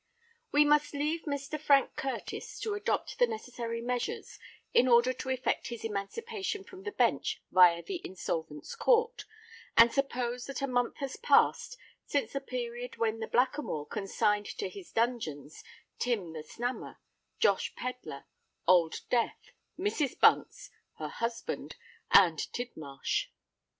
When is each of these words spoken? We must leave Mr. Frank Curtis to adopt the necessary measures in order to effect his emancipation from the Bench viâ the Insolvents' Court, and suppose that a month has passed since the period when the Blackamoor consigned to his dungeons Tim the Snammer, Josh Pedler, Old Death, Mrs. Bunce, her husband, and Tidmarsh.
We 0.51 0.65
must 0.65 0.95
leave 0.95 1.25
Mr. 1.25 1.59
Frank 1.59 1.95
Curtis 1.95 2.59
to 2.61 2.73
adopt 2.73 3.19
the 3.19 3.27
necessary 3.27 3.81
measures 3.81 4.39
in 4.73 4.87
order 4.87 5.13
to 5.13 5.29
effect 5.29 5.67
his 5.67 5.83
emancipation 5.83 6.63
from 6.63 6.81
the 6.81 6.91
Bench 6.91 7.39
viâ 7.53 7.85
the 7.85 8.01
Insolvents' 8.03 8.73
Court, 8.75 9.25
and 9.77 9.91
suppose 9.93 10.47
that 10.47 10.63
a 10.63 10.67
month 10.67 10.97
has 10.97 11.17
passed 11.17 11.77
since 12.07 12.33
the 12.33 12.41
period 12.41 12.97
when 12.97 13.19
the 13.19 13.27
Blackamoor 13.27 13.85
consigned 13.85 14.47
to 14.57 14.69
his 14.69 14.91
dungeons 14.91 15.63
Tim 15.99 16.33
the 16.33 16.41
Snammer, 16.41 16.97
Josh 17.37 17.75
Pedler, 17.75 18.25
Old 18.67 19.01
Death, 19.11 19.51
Mrs. 19.77 20.19
Bunce, 20.19 20.71
her 20.97 21.09
husband, 21.09 21.75
and 22.09 22.39
Tidmarsh. 22.51 23.27